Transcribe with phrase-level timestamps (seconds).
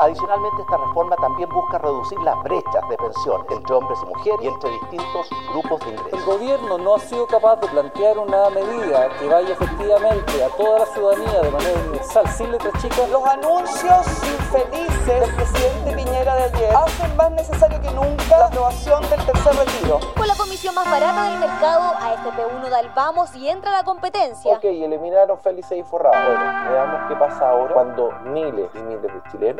[0.00, 4.46] Adicionalmente, esta reforma también busca reducir las brechas de pensión entre hombres y mujeres y
[4.46, 6.12] entre distintos grupos de ingresos.
[6.14, 10.78] El gobierno no ha sido capaz de plantear una medida que vaya efectivamente a toda
[10.78, 13.06] la ciudadanía de manera universal, sin letra chica.
[13.08, 19.02] Los anuncios infelices del presidente Piñera de ayer hacen más necesario que nunca la aprobación
[19.02, 20.00] del tercer retiro.
[20.16, 24.56] Con la comisión más barata del mercado, AFP1 da el vamos y entra la competencia.
[24.56, 26.16] Ok, eliminaron felices y forrados.
[26.24, 29.59] Bueno, veamos qué pasa ahora cuando miles y miles de chilenos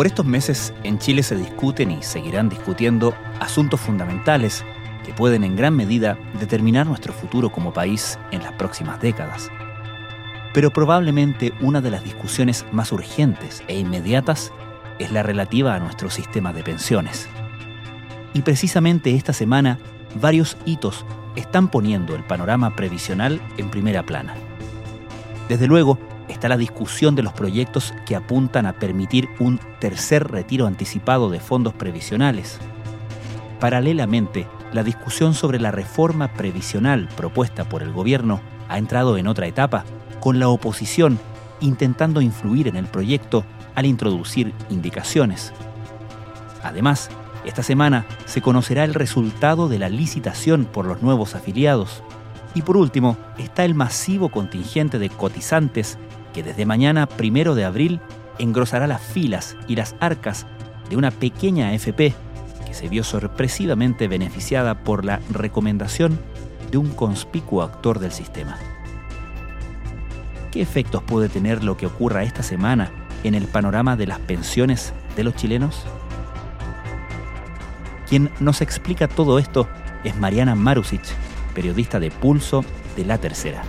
[0.00, 4.64] Por estos meses en Chile se discuten y seguirán discutiendo asuntos fundamentales
[5.04, 9.50] que pueden en gran medida determinar nuestro futuro como país en las próximas décadas.
[10.54, 14.54] Pero probablemente una de las discusiones más urgentes e inmediatas
[14.98, 17.28] es la relativa a nuestro sistema de pensiones.
[18.32, 19.78] Y precisamente esta semana
[20.18, 21.04] varios hitos
[21.36, 24.32] están poniendo el panorama previsional en primera plana.
[25.50, 25.98] Desde luego,
[26.40, 31.38] está la discusión de los proyectos que apuntan a permitir un tercer retiro anticipado de
[31.38, 32.58] fondos previsionales.
[33.60, 39.48] Paralelamente, la discusión sobre la reforma previsional propuesta por el gobierno ha entrado en otra
[39.48, 39.84] etapa,
[40.18, 41.18] con la oposición
[41.60, 43.44] intentando influir en el proyecto
[43.74, 45.52] al introducir indicaciones.
[46.62, 47.10] Además,
[47.44, 52.02] esta semana se conocerá el resultado de la licitación por los nuevos afiliados.
[52.54, 55.98] Y por último, está el masivo contingente de cotizantes
[56.32, 58.00] que desde mañana, primero de abril,
[58.38, 60.46] engrosará las filas y las arcas
[60.88, 62.14] de una pequeña AFP
[62.66, 66.18] que se vio sorpresivamente beneficiada por la recomendación
[66.70, 68.58] de un conspicuo actor del sistema.
[70.50, 72.90] ¿Qué efectos puede tener lo que ocurra esta semana
[73.22, 75.84] en el panorama de las pensiones de los chilenos?
[78.08, 79.68] Quien nos explica todo esto
[80.02, 81.02] es Mariana Marusic,
[81.54, 82.64] periodista de Pulso
[82.96, 83.62] de La Tercera.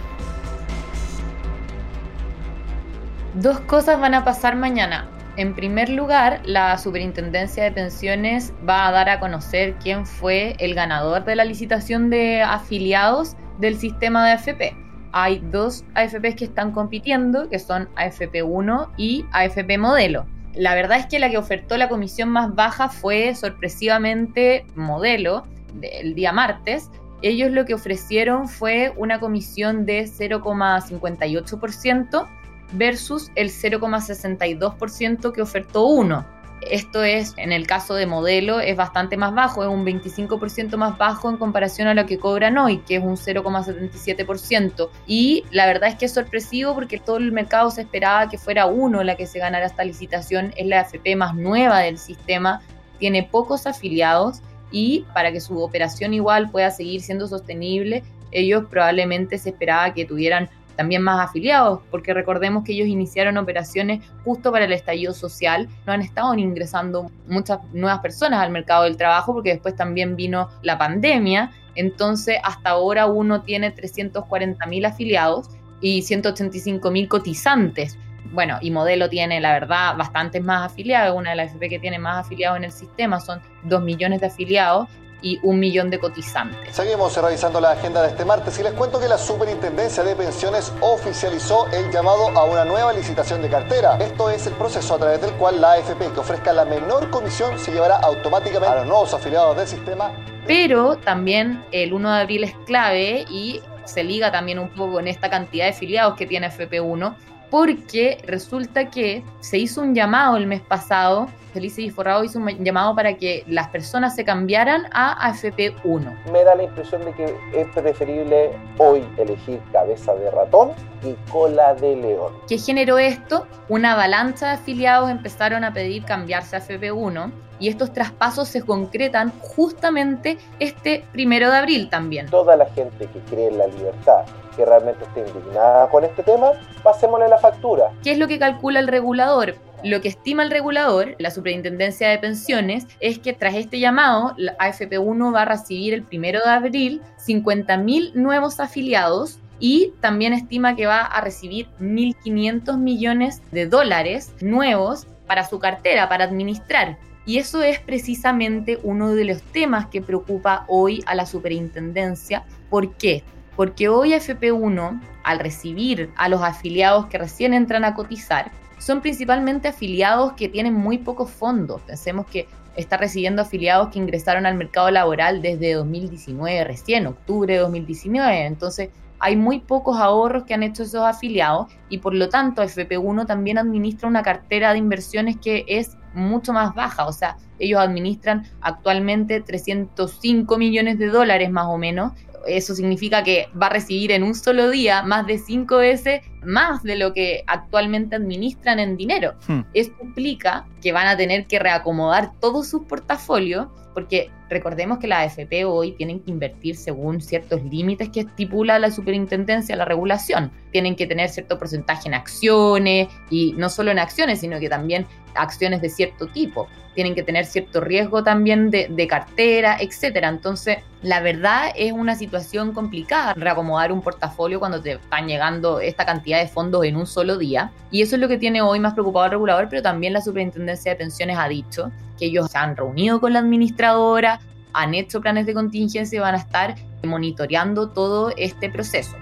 [3.41, 5.09] Dos cosas van a pasar mañana.
[5.35, 10.75] En primer lugar, la Superintendencia de Pensiones va a dar a conocer quién fue el
[10.75, 14.75] ganador de la licitación de afiliados del sistema de AFP.
[15.11, 20.27] Hay dos AFPs que están compitiendo, que son AFP 1 y AFP Modelo.
[20.53, 25.47] La verdad es que la que ofertó la comisión más baja fue sorpresivamente Modelo,
[25.81, 26.91] el día martes.
[27.23, 32.27] Ellos lo que ofrecieron fue una comisión de 0,58%
[32.73, 36.25] versus el 0,62% que ofertó uno.
[36.61, 40.95] Esto es, en el caso de modelo, es bastante más bajo, es un 25% más
[40.97, 44.89] bajo en comparación a lo que cobran hoy, que es un 0,77%.
[45.07, 48.67] Y la verdad es que es sorpresivo porque todo el mercado se esperaba que fuera
[48.67, 50.53] uno la que se ganara esta licitación.
[50.55, 52.61] Es la AFP más nueva del sistema,
[52.99, 59.37] tiene pocos afiliados y para que su operación igual pueda seguir siendo sostenible, ellos probablemente
[59.37, 60.49] se esperaba que tuvieran
[60.81, 65.93] también más afiliados, porque recordemos que ellos iniciaron operaciones justo para el estallido social, no
[65.93, 70.79] han estado ingresando muchas nuevas personas al mercado del trabajo, porque después también vino la
[70.79, 77.99] pandemia, entonces hasta ahora uno tiene 340 mil afiliados y 185 mil cotizantes.
[78.33, 81.99] Bueno, y Modelo tiene, la verdad, bastantes más afiliados, una de las FP que tiene
[81.99, 84.89] más afiliados en el sistema, son 2 millones de afiliados,
[85.21, 86.75] y un millón de cotizantes.
[86.75, 90.73] Seguimos revisando la agenda de este martes y les cuento que la Superintendencia de Pensiones
[90.81, 93.97] oficializó el llamado a una nueva licitación de cartera.
[93.97, 97.57] Esto es el proceso a través del cual la AFP que ofrezca la menor comisión
[97.59, 100.11] se llevará automáticamente a los nuevos afiliados del sistema.
[100.47, 105.07] Pero también el 1 de abril es clave y se liga también un poco con
[105.07, 107.15] esta cantidad de afiliados que tiene FP1
[107.51, 112.47] porque resulta que se hizo un llamado el mes pasado, Felice y Forrado hizo un
[112.63, 116.31] llamado para que las personas se cambiaran a AFP1.
[116.31, 120.71] Me da la impresión de que es preferible hoy elegir cabeza de ratón
[121.03, 122.33] y cola de león.
[122.47, 123.45] ¿Qué generó esto?
[123.67, 129.33] Una avalancha de afiliados empezaron a pedir cambiarse a AFP1 y estos traspasos se concretan
[129.39, 132.27] justamente este primero de abril también.
[132.27, 134.23] Toda la gente que cree en la libertad
[134.65, 136.51] realmente esté indignada con este tema,
[136.83, 137.91] pasémosle la factura.
[138.03, 139.55] ¿Qué es lo que calcula el regulador?
[139.83, 144.55] Lo que estima el regulador, la Superintendencia de Pensiones, es que tras este llamado, la
[144.57, 150.85] AFP1 va a recibir el primero de abril 50.000 nuevos afiliados y también estima que
[150.85, 156.97] va a recibir 1.500 millones de dólares nuevos para su cartera, para administrar.
[157.25, 162.43] Y eso es precisamente uno de los temas que preocupa hoy a la superintendencia.
[162.69, 163.23] ¿Por qué?
[163.55, 169.67] Porque hoy FP1, al recibir a los afiliados que recién entran a cotizar, son principalmente
[169.67, 171.81] afiliados que tienen muy pocos fondos.
[171.83, 177.59] Pensemos que está recibiendo afiliados que ingresaron al mercado laboral desde 2019, recién, octubre de
[177.59, 178.45] 2019.
[178.45, 178.89] Entonces,
[179.19, 183.59] hay muy pocos ahorros que han hecho esos afiliados y por lo tanto FP1 también
[183.59, 187.05] administra una cartera de inversiones que es mucho más baja.
[187.05, 192.13] O sea, ellos administran actualmente 305 millones de dólares más o menos
[192.47, 196.83] eso significa que va a recibir en un solo día más de cinco veces más
[196.83, 199.33] de lo que actualmente administran en dinero.
[199.47, 199.61] Hmm.
[199.73, 205.19] Esto implica que van a tener que reacomodar todos sus portafolios porque recordemos que la
[205.19, 210.51] AFP hoy tienen que invertir según ciertos límites que estipula la superintendencia, la regulación.
[210.71, 215.05] Tienen que tener cierto porcentaje en acciones y no solo en acciones, sino que también
[215.35, 220.27] acciones de cierto tipo tienen que tener cierto riesgo también de, cartera, etcétera.
[220.27, 226.05] Entonces, la verdad es una situación complicada reacomodar un portafolio cuando te están llegando esta
[226.05, 227.71] cantidad de fondos en un solo día.
[227.91, 230.91] Y eso es lo que tiene hoy más preocupado al regulador, pero también la Superintendencia
[230.91, 234.39] de Pensiones ha dicho que ellos se han reunido con la administradora,
[234.73, 239.15] han hecho planes de contingencia y van a estar monitoreando todo este proceso.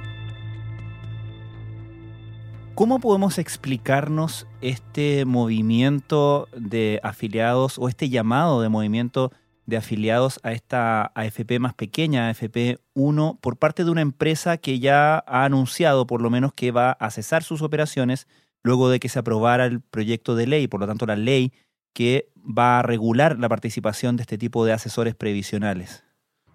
[2.76, 9.34] ¿Cómo podemos explicarnos este movimiento de afiliados o este llamado de movimiento
[9.70, 14.80] de afiliados a esta AFP más pequeña, AFP 1, por parte de una empresa que
[14.80, 18.28] ya ha anunciado por lo menos que va a cesar sus operaciones
[18.64, 21.54] luego de que se aprobara el proyecto de ley, por lo tanto la ley
[21.94, 26.04] que va a regular la participación de este tipo de asesores previsionales?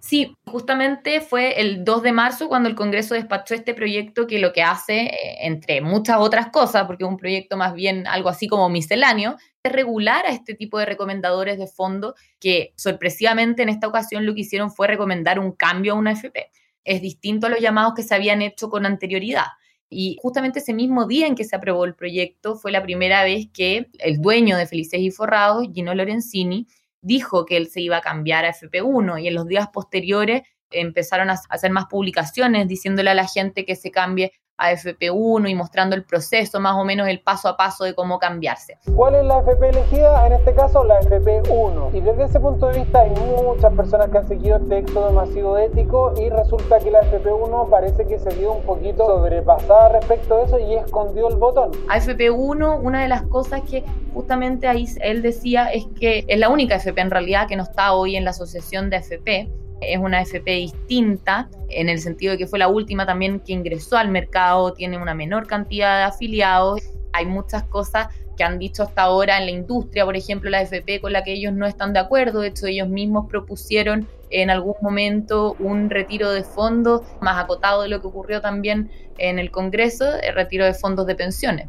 [0.07, 4.53] Sí, justamente fue el 2 de marzo cuando el Congreso despachó este proyecto que lo
[4.53, 8.47] que hace, eh, entre muchas otras cosas, porque es un proyecto más bien algo así
[8.47, 13.89] como misceláneo, es regular a este tipo de recomendadores de fondo que sorpresivamente en esta
[13.89, 16.51] ocasión lo que hicieron fue recomendar un cambio a una FP.
[16.85, 19.47] Es distinto a los llamados que se habían hecho con anterioridad.
[19.89, 23.47] Y justamente ese mismo día en que se aprobó el proyecto fue la primera vez
[23.55, 26.67] que el dueño de Felices y Forrados, Gino Lorenzini,
[27.05, 31.31] dijo que él se iba a cambiar a FP1 y en los días posteriores empezaron
[31.31, 35.97] a hacer más publicaciones diciéndole a la gente que se cambie a FP1 y mostrando
[35.97, 38.79] el proceso, más o menos el paso a paso de cómo cambiarse.
[38.95, 40.27] ¿Cuál es la FP elegida?
[40.27, 41.95] En este caso, la FP1.
[41.95, 45.59] Y desde ese punto de vista hay muchas personas que han seguido este éxodo masivo
[45.59, 50.43] ético y resulta que la FP1 parece que se vio un poquito sobrepasada respecto a
[50.45, 51.73] eso y escondió el botón.
[51.89, 56.49] A FP1, una de las cosas que justamente ahí él decía es que es la
[56.49, 60.21] única FP en realidad que no está hoy en la asociación de FP es una
[60.23, 64.73] FP distinta, en el sentido de que fue la última también que ingresó al mercado,
[64.73, 66.81] tiene una menor cantidad de afiliados.
[67.13, 71.01] Hay muchas cosas que han dicho hasta ahora en la industria, por ejemplo, la FP
[71.01, 72.41] con la que ellos no están de acuerdo.
[72.41, 77.89] De hecho, ellos mismos propusieron en algún momento un retiro de fondos más acotado de
[77.89, 81.69] lo que ocurrió también en el Congreso, el retiro de fondos de pensiones.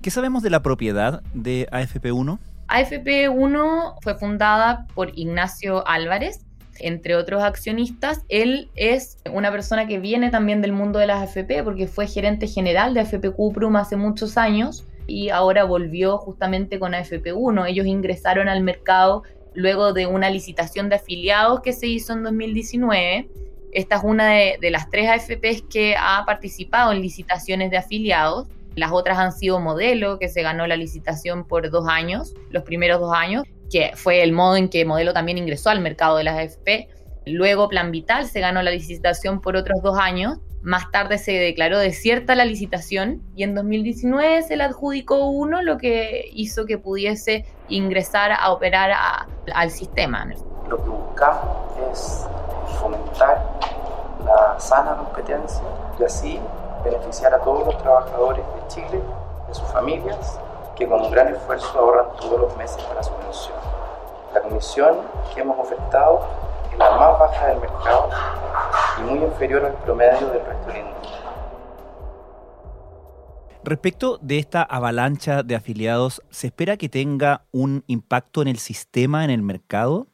[0.00, 2.38] ¿Qué sabemos de la propiedad de AFP1?
[2.68, 6.46] AFP1 fue fundada por Ignacio Álvarez,
[6.80, 8.24] entre otros accionistas.
[8.28, 12.46] Él es una persona que viene también del mundo de las AFP porque fue gerente
[12.46, 17.68] general de AFP Cuprum hace muchos años y ahora volvió justamente con AFP1.
[17.68, 19.22] Ellos ingresaron al mercado
[19.54, 23.28] luego de una licitación de afiliados que se hizo en 2019.
[23.72, 28.48] Esta es una de, de las tres AFPs que ha participado en licitaciones de afiliados.
[28.76, 33.00] Las otras han sido Modelo, que se ganó la licitación por dos años, los primeros
[33.00, 36.36] dos años, que fue el modo en que Modelo también ingresó al mercado de las
[36.36, 36.88] AFP.
[37.26, 40.38] Luego Plan Vital se ganó la licitación por otros dos años.
[40.62, 45.78] Más tarde se declaró desierta la licitación y en 2019 se le adjudicó uno, lo
[45.78, 48.90] que hizo que pudiese ingresar a operar
[49.54, 50.26] al sistema.
[50.68, 52.26] Lo que buscamos es
[52.78, 53.58] fomentar
[54.26, 55.62] la sana competencia
[55.98, 56.38] y así
[56.84, 59.00] beneficiar a todos los trabajadores de Chile,
[59.48, 60.38] de sus familias
[60.80, 63.56] que con un gran esfuerzo ahorran todos los meses para su pensión.
[64.32, 64.96] La comisión
[65.34, 66.26] que hemos ofertado
[66.72, 68.08] es la más baja del mercado
[68.98, 71.20] y muy inferior al promedio del resto de la industria.
[73.62, 79.22] Respecto de esta avalancha de afiliados, ¿se espera que tenga un impacto en el sistema,
[79.22, 80.06] en el mercado?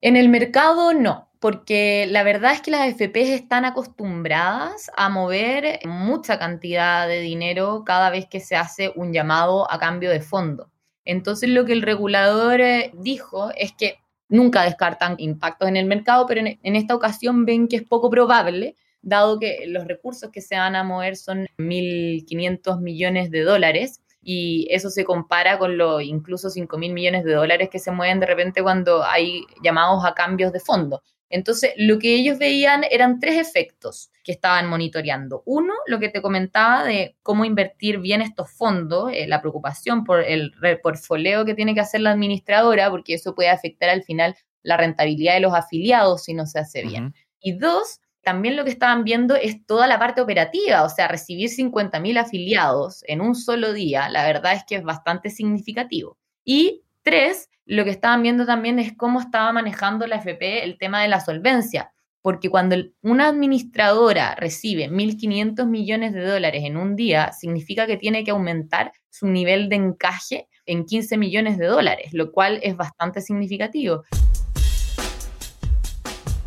[0.00, 5.78] En el mercado no porque la verdad es que las FPs están acostumbradas a mover
[5.84, 10.70] mucha cantidad de dinero cada vez que se hace un llamado a cambio de fondo.
[11.04, 16.24] Entonces lo que el regulador eh, dijo es que nunca descartan impactos en el mercado,
[16.24, 20.56] pero en, esta ocasión ven que es poco probable, dado que los recursos que se
[20.56, 26.48] van a mover son 1.500 millones de dólares y eso se compara con los incluso
[26.48, 30.50] 5 mil millones de dólares que se mueven de repente cuando hay llamados a cambios
[30.50, 31.02] de fondo.
[31.34, 35.42] Entonces, lo que ellos veían eran tres efectos que estaban monitoreando.
[35.46, 40.20] Uno, lo que te comentaba de cómo invertir bien estos fondos, eh, la preocupación por
[40.20, 44.76] el portfolio que tiene que hacer la administradora, porque eso puede afectar al final la
[44.76, 47.12] rentabilidad de los afiliados si no se hace bien.
[47.40, 51.50] Y dos, también lo que estaban viendo es toda la parte operativa, o sea, recibir
[51.50, 56.16] 50.000 afiliados en un solo día, la verdad es que es bastante significativo.
[56.44, 61.02] Y tres, lo que estaban viendo también es cómo estaba manejando la FP el tema
[61.02, 61.92] de la solvencia,
[62.22, 68.24] porque cuando una administradora recibe 1.500 millones de dólares en un día, significa que tiene
[68.24, 73.20] que aumentar su nivel de encaje en 15 millones de dólares, lo cual es bastante
[73.20, 74.02] significativo.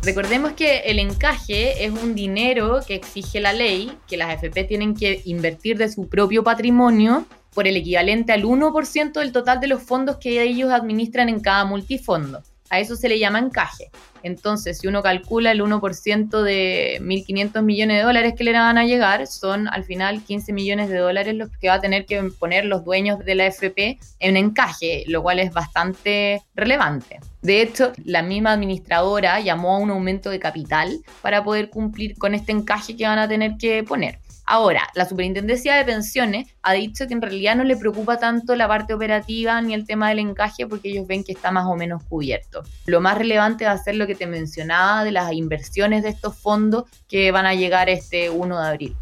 [0.02, 4.94] Recordemos que el encaje es un dinero que exige la ley, que las AFP tienen
[4.94, 7.26] que invertir de su propio patrimonio
[7.58, 11.64] por el equivalente al 1% del total de los fondos que ellos administran en cada
[11.64, 12.40] multifondo.
[12.70, 13.90] A eso se le llama encaje.
[14.22, 18.84] Entonces, si uno calcula el 1% de 1.500 millones de dólares que le van a
[18.84, 22.64] llegar, son al final 15 millones de dólares los que va a tener que poner
[22.64, 27.18] los dueños de la FP en encaje, lo cual es bastante relevante.
[27.42, 32.36] De hecho, la misma administradora llamó a un aumento de capital para poder cumplir con
[32.36, 34.20] este encaje que van a tener que poner.
[34.50, 38.66] Ahora, la Superintendencia de Pensiones ha dicho que en realidad no le preocupa tanto la
[38.66, 42.02] parte operativa ni el tema del encaje porque ellos ven que está más o menos
[42.04, 42.62] cubierto.
[42.86, 46.34] Lo más relevante va a ser lo que te mencionaba de las inversiones de estos
[46.34, 48.96] fondos que van a llegar este 1 de abril.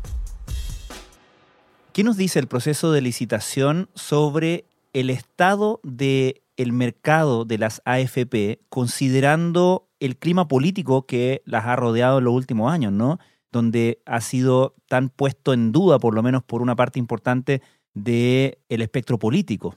[1.92, 7.82] ¿Qué nos dice el proceso de licitación sobre el estado del el mercado de las
[7.84, 13.20] AFP considerando el clima político que las ha rodeado en los últimos años, ¿no?
[13.56, 17.62] Donde ha sido tan puesto en duda, por lo menos por una parte importante,
[17.94, 19.76] del el espectro político.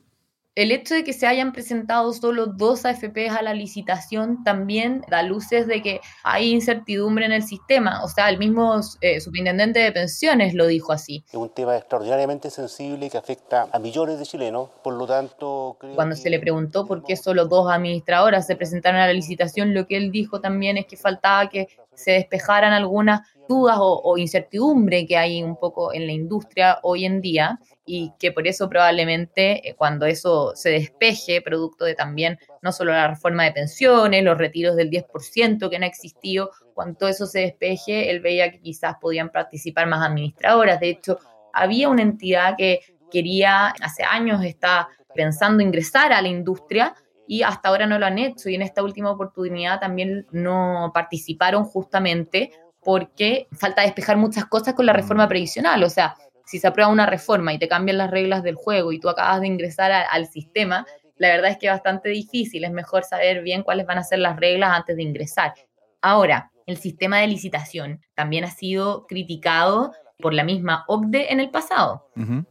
[0.56, 5.24] El hecho de que se hayan presentado solo dos AFPs a la licitación también da
[5.24, 8.04] luces de que hay incertidumbre en el sistema.
[8.04, 11.24] O sea, el mismo eh, superintendente de pensiones lo dijo así.
[11.30, 14.70] Es un tema extraordinariamente sensible que afecta a millones de chilenos.
[14.84, 19.08] Por lo tanto, cuando se le preguntó por qué solo dos administradoras se presentaron a
[19.08, 21.70] la licitación, lo que él dijo también es que faltaba que
[22.00, 27.20] se despejaran algunas dudas o, incertidumbre que hay un poco en la industria hoy en
[27.20, 32.72] día y que por eso probablemente eh, cuando eso se despeje, producto de también no
[32.72, 37.40] solo la reforma de pensiones, los retiros del 10% que han existido, cuando eso se
[37.40, 40.80] despeje, él veía que quizás podían participar más administradoras.
[40.80, 41.18] De hecho,
[41.52, 46.94] había una entidad que quería, hace años está pensando ingresar a la industria,
[47.32, 51.64] y hasta ahora no lo han hecho y en esta última oportunidad también no participaron
[51.64, 52.52] justamente
[52.84, 55.30] porque falta despejar muchas cosas con la reforma mm.
[55.30, 55.84] previsional.
[55.84, 59.00] O sea, si se aprueba una reforma y te cambian las reglas del juego y
[59.00, 62.64] tú acabas de ingresar al sistema, la verdad es que es bastante difícil.
[62.64, 65.54] Es mejor saber bien cuáles van a ser las reglas antes de ingresar.
[66.02, 71.52] Ahora, el sistema de licitación también ha sido criticado por la misma OCDE en el
[71.52, 72.10] pasado,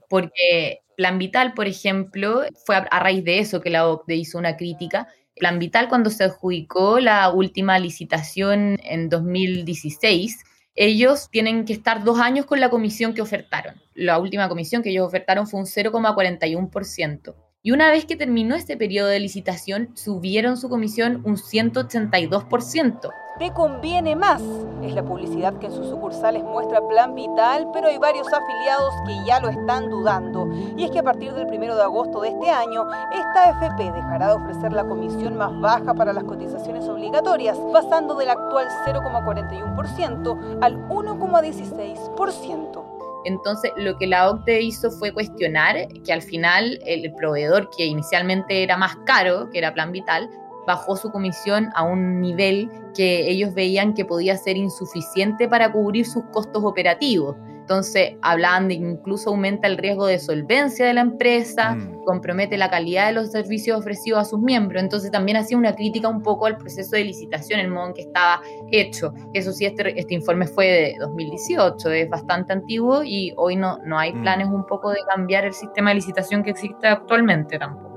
[0.09, 4.57] porque Plan Vital, por ejemplo, fue a, raíz de eso que la OCDE hizo una
[4.57, 5.07] crítica.
[5.37, 10.43] Plan Vital, cuando se adjudicó la última licitación en 2016,
[10.75, 13.81] ellos tienen que estar dos años con la comisión que ofertaron.
[13.95, 17.48] La última comisión que ellos ofertaron fue un 0,41%.
[17.69, 23.53] Y una vez que terminó ese periodo de licitación, subieron su comisión un 182% te
[23.53, 24.43] conviene más.
[24.83, 29.15] Es la publicidad que en sus sucursales muestra Plan Vital, pero hay varios afiliados que
[29.27, 30.49] ya lo están dudando.
[30.77, 34.27] Y es que a partir del 1 de agosto de este año, esta FP dejará
[34.29, 40.89] de ofrecer la comisión más baja para las cotizaciones obligatorias, pasando del actual 0,41% al
[40.89, 42.98] 1,16%.
[43.29, 48.63] Entonces, lo que la OCDE hizo fue cuestionar que al final el proveedor que inicialmente
[48.63, 50.31] era más caro, que era Plan Vital,
[50.67, 56.07] bajó su comisión a un nivel que ellos veían que podía ser insuficiente para cubrir
[56.07, 57.37] sus costos operativos.
[57.69, 62.03] Entonces hablaban de que incluso aumenta el riesgo de solvencia de la empresa, mm.
[62.07, 64.83] compromete la calidad de los servicios ofrecidos a sus miembros.
[64.83, 68.01] Entonces también hacía una crítica un poco al proceso de licitación, el modo en que
[68.01, 68.41] estaba
[68.73, 69.13] hecho.
[69.35, 73.99] Eso sí, este, este informe fue de 2018, es bastante antiguo y hoy no, no
[73.99, 74.23] hay mm.
[74.23, 77.88] planes un poco de cambiar el sistema de licitación que existe actualmente tampoco.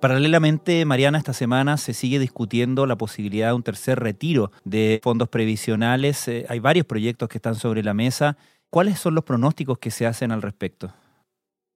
[0.00, 5.28] Paralelamente, Mariana, esta semana se sigue discutiendo la posibilidad de un tercer retiro de fondos
[5.28, 6.26] previsionales.
[6.26, 8.38] Eh, hay varios proyectos que están sobre la mesa.
[8.70, 10.94] ¿Cuáles son los pronósticos que se hacen al respecto?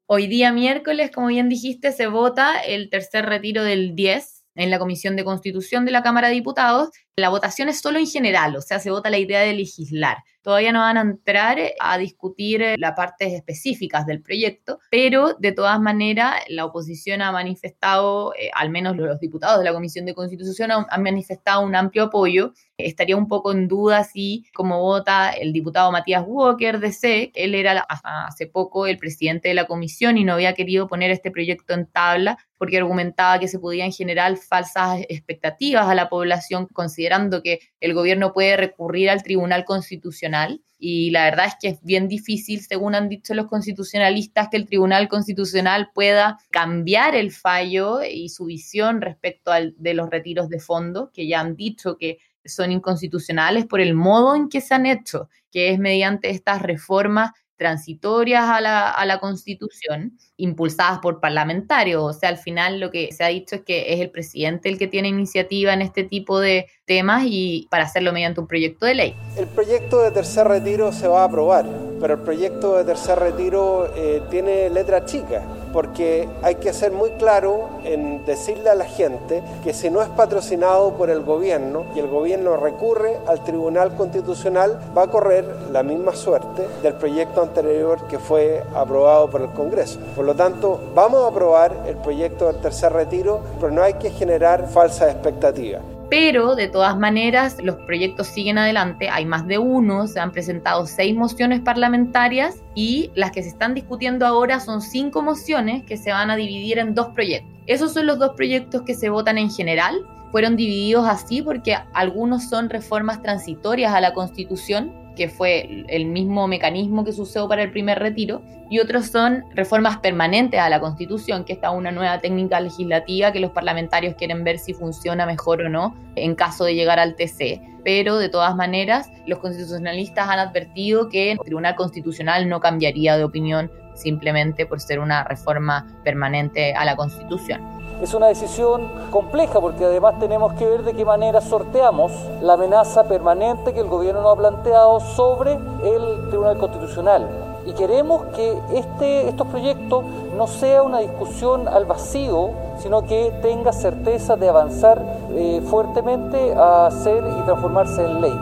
[0.07, 4.79] Hoy día miércoles, como bien dijiste, se vota el tercer retiro del 10 en la
[4.79, 8.61] Comisión de Constitución de la Cámara de Diputados, la votación es solo en general, o
[8.61, 10.19] sea, se vota la idea de legislar.
[10.43, 15.53] Todavía no van a entrar a discutir eh, las partes específicas del proyecto, pero de
[15.53, 20.15] todas maneras la oposición ha manifestado, eh, al menos los diputados de la Comisión de
[20.15, 22.53] Constitución han manifestado un amplio apoyo.
[22.77, 27.55] Estaría un poco en duda si, como vota el diputado Matías Walker de C, él
[27.55, 31.73] era hace poco el presidente de la comisión y no había querido poner este proyecto
[31.73, 36.67] en tabla porque argumentaba que se podían generar falsas expectativas a la población,
[37.05, 40.63] considerando que el gobierno puede recurrir al Tribunal Constitucional.
[40.79, 44.67] Y la verdad es que es bien difícil, según han dicho los constitucionalistas, que el
[44.67, 51.11] Tribunal Constitucional pueda cambiar el fallo y su visión respecto de los retiros de fondos,
[51.13, 55.29] que ya han dicho que son inconstitucionales por el modo en que se han hecho,
[55.51, 57.33] que es mediante estas reformas
[57.65, 62.03] transitorias a la, a la Constitución, impulsadas por parlamentarios.
[62.05, 64.77] O sea, al final lo que se ha dicho es que es el presidente el
[64.77, 68.95] que tiene iniciativa en este tipo de temas y para hacerlo mediante un proyecto de
[68.95, 69.17] ley.
[69.39, 71.65] El proyecto de tercer retiro se va a aprobar,
[71.99, 75.43] pero el proyecto de tercer retiro eh, tiene letra chica,
[75.75, 80.09] porque hay que ser muy claro en decirle a la gente que si no es
[80.09, 85.83] patrocinado por el gobierno y el gobierno recurre al Tribunal Constitucional, va a correr la
[85.83, 89.99] misma suerte del proyecto anterior que fue aprobado por el Congreso.
[90.15, 94.11] Por lo tanto, vamos a aprobar el proyecto del tercer retiro, pero no hay que
[94.11, 100.07] generar falsas expectativas pero de todas maneras los proyectos siguen adelante, hay más de uno,
[100.07, 105.23] se han presentado seis mociones parlamentarias y las que se están discutiendo ahora son cinco
[105.23, 107.53] mociones que se van a dividir en dos proyectos.
[107.67, 112.45] Esos son los dos proyectos que se votan en general, fueron divididos así porque algunos
[112.49, 117.71] son reformas transitorias a la Constitución que fue el mismo mecanismo que usó para el
[117.71, 122.61] primer retiro, y otros son reformas permanentes a la Constitución, que está una nueva técnica
[122.61, 126.99] legislativa que los parlamentarios quieren ver si funciona mejor o no en caso de llegar
[126.99, 127.61] al TC.
[127.85, 133.25] Pero de todas maneras, los constitucionalistas han advertido que el Tribunal Constitucional no cambiaría de
[133.25, 137.74] opinión simplemente por ser una reforma permanente a la Constitución.
[138.03, 143.05] Es una decisión compleja porque además tenemos que ver de qué manera sorteamos la amenaza
[143.05, 147.29] permanente que el gobierno nos ha planteado sobre el Tribunal Constitucional.
[147.67, 150.05] Y queremos que este, estos proyectos
[150.37, 156.87] no sea una discusión al vacío, sino que tenga certeza de avanzar eh, fuertemente a
[156.87, 158.39] hacer y transformarse en ley.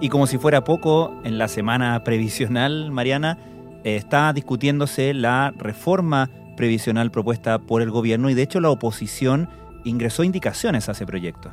[0.00, 3.38] Y como si fuera poco, en la semana previsional, Mariana,
[3.84, 9.48] eh, está discutiéndose la reforma previsional propuesta por el gobierno y de hecho la oposición
[9.84, 11.50] ingresó indicaciones a ese proyecto.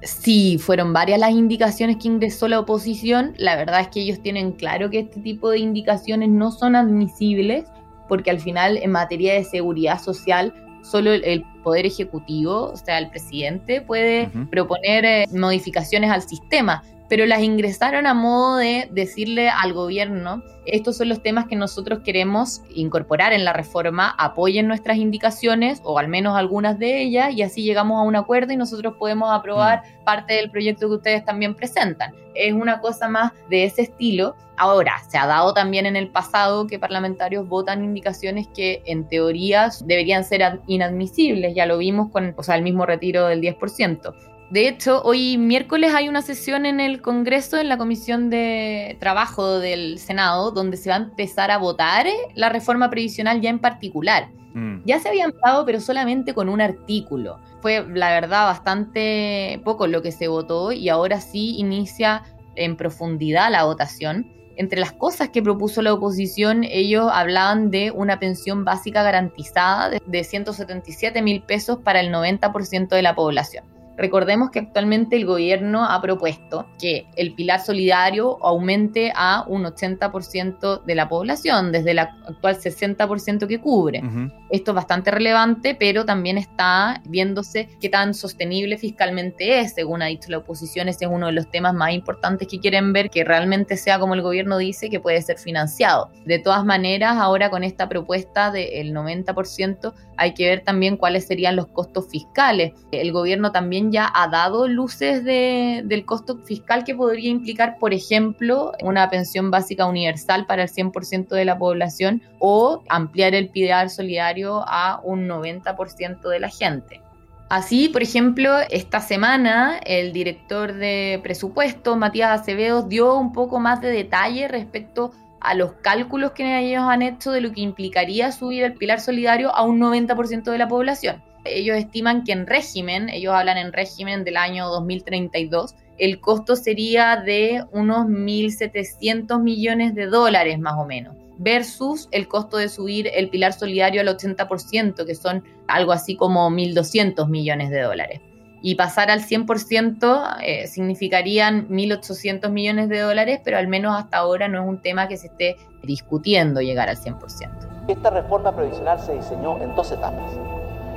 [0.00, 3.34] Sí, fueron varias las indicaciones que ingresó la oposición.
[3.36, 7.66] La verdad es que ellos tienen claro que este tipo de indicaciones no son admisibles
[8.08, 13.10] porque al final en materia de seguridad social solo el, Poder Ejecutivo, o sea, el
[13.10, 19.74] presidente, puede proponer eh, modificaciones al sistema pero las ingresaron a modo de decirle al
[19.74, 25.82] gobierno, estos son los temas que nosotros queremos incorporar en la reforma, apoyen nuestras indicaciones
[25.84, 29.30] o al menos algunas de ellas y así llegamos a un acuerdo y nosotros podemos
[29.30, 30.04] aprobar mm.
[30.04, 32.14] parte del proyecto que ustedes también presentan.
[32.34, 34.34] Es una cosa más de ese estilo.
[34.56, 39.68] Ahora, se ha dado también en el pasado que parlamentarios votan indicaciones que en teoría
[39.84, 44.14] deberían ser inadmisibles, ya lo vimos con o sea, el mismo retiro del 10%.
[44.52, 49.58] De hecho, hoy miércoles hay una sesión en el Congreso, en la Comisión de Trabajo
[49.58, 54.28] del Senado, donde se va a empezar a votar la reforma previsional ya en particular.
[54.52, 54.82] Mm.
[54.84, 57.38] Ya se había empezado, pero solamente con un artículo.
[57.62, 62.22] Fue, la verdad, bastante poco lo que se votó y ahora sí inicia
[62.54, 64.30] en profundidad la votación.
[64.56, 70.24] Entre las cosas que propuso la oposición, ellos hablaban de una pensión básica garantizada de
[70.24, 73.64] 177 mil pesos para el 90% de la población.
[73.96, 80.84] Recordemos que actualmente el gobierno ha propuesto que el pilar solidario aumente a un 80%
[80.84, 84.02] de la población, desde el actual 60% que cubre.
[84.50, 90.06] Esto es bastante relevante, pero también está viéndose qué tan sostenible fiscalmente es, según ha
[90.06, 93.24] dicho la oposición, ese es uno de los temas más importantes que quieren ver, que
[93.24, 96.10] realmente sea como el gobierno dice, que puede ser financiado.
[96.24, 101.56] De todas maneras, ahora con esta propuesta del 90%, hay que ver también cuáles serían
[101.56, 102.72] los costos fiscales.
[102.92, 107.92] El gobierno también ya ha dado luces de, del costo fiscal que podría implicar, por
[107.92, 113.90] ejemplo, una pensión básica universal para el 100% de la población o ampliar el pilar
[113.90, 117.00] solidario a un 90% de la gente.
[117.48, 123.82] Así, por ejemplo, esta semana el director de presupuesto, Matías Acevedo, dio un poco más
[123.82, 128.62] de detalle respecto a los cálculos que ellos han hecho de lo que implicaría subir
[128.62, 131.22] el pilar solidario a un 90% de la población.
[131.44, 137.16] ellos estiman que en régimen, ellos hablan en régimen del año 2032, el costo sería
[137.16, 143.28] de unos 1.700 millones de dólares más o menos versus el costo de subir el
[143.28, 148.20] pilar solidario al 80%, que son algo así como 1.200 millones de dólares.
[148.62, 154.48] Y pasar al 100% eh, significarían 1.800 millones de dólares, pero al menos hasta ahora
[154.48, 157.50] no es un tema que se esté discutiendo llegar al 100%.
[157.88, 160.32] Esta reforma previsional se diseñó en dos etapas.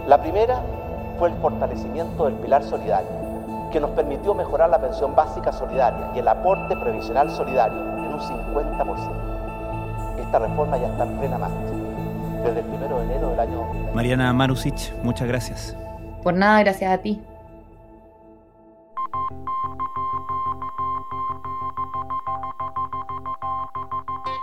[0.08, 0.62] La primera
[1.18, 3.10] fue el fortalecimiento del pilar solidario,
[3.72, 8.20] que nos permitió mejorar la pensión básica solidaria y el aporte previsional solidario en un
[8.20, 9.36] 50%
[10.26, 11.56] esta reforma ya está en plena marcha.
[12.44, 15.76] Desde el primero de enero del año Mariana Marusic, muchas gracias.
[16.24, 17.22] Por nada, gracias a ti.